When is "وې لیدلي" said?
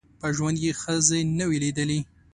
1.49-1.99